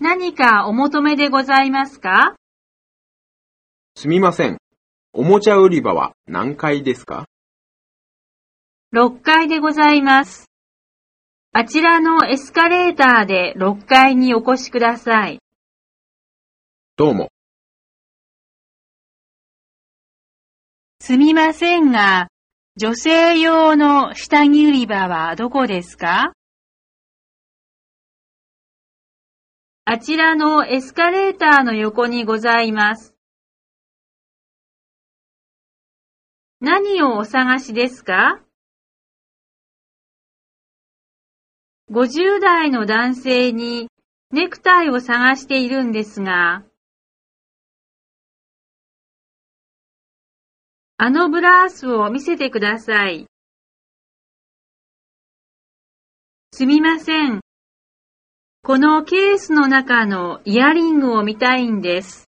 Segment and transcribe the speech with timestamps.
[0.00, 2.34] 何かお求めでございますか？
[3.94, 4.58] すみません。
[5.12, 7.26] おもちゃ売り場は何階ですか
[8.92, 10.50] ?6 階でございます。
[11.52, 15.38] あちらのエスカレーターで6階にお越しください。
[16.96, 17.30] どうも。
[21.00, 22.26] すみませんが、
[22.76, 26.32] 女性用の下着売り場はどこですか？
[29.86, 33.14] あちらのエスカレーターの横にございます。
[36.60, 38.40] 何をお探しですか
[41.90, 43.90] ?50 代の男性に
[44.30, 46.64] ネクタイを探しているんですが、
[50.96, 53.26] あのブラウスを見せてください。
[56.52, 57.43] すみません。
[58.66, 62.30] このケースの中のイヤリングを見たいんです。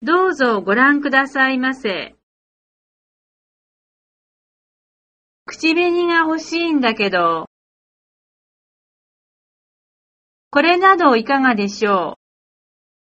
[0.00, 2.14] どうぞご覧くださいませ。
[5.44, 7.46] 口紅が欲しいんだけど、
[10.52, 12.16] これなどいかがでしょ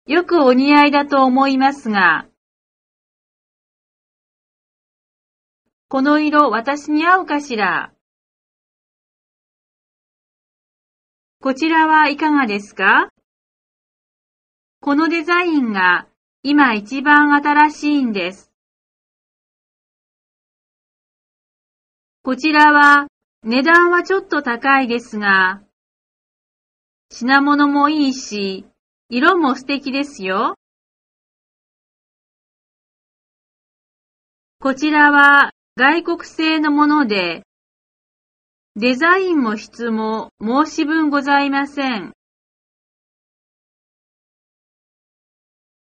[0.05, 0.11] う。
[0.11, 2.27] よくお似合いだと思いますが、
[5.87, 7.93] この色私に合うかしら？
[11.43, 13.09] こちらはいかがですか？
[14.79, 16.07] このデザインが
[16.41, 18.49] 今一番新しいんです。
[22.23, 23.07] こちらは
[23.43, 25.61] 値段はちょっと高いですが、
[27.11, 28.65] 品物もいいし、
[29.09, 30.55] 色も素敵ですよ。
[34.61, 37.43] こちらは外国製のもので、
[38.75, 42.13] デザインも質も申し分ございません。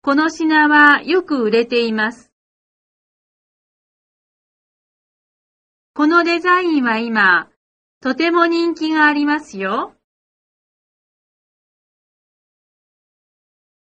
[0.02, 2.32] この品はよく売れています。
[5.94, 7.52] このデザインは今、
[8.02, 9.94] とても人気がありますよ。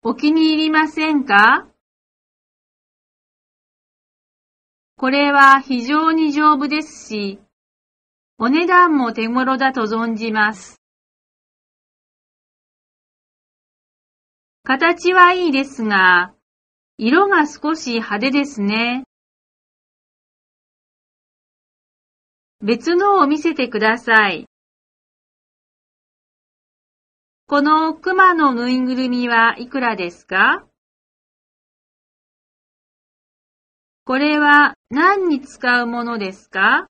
[0.03, 1.69] お気に入りませんか？
[4.97, 7.38] これは非常に丈夫ですし、
[8.39, 10.81] お値段も手頃だと存じます。
[14.65, 16.34] 形はいいですが、
[16.99, 19.05] 色が少し派手ですね。
[22.61, 24.47] 別のを見せてください。
[27.47, 30.66] この熊のぬいぐるみはいくらですか
[34.06, 36.89] これは何に使うものですか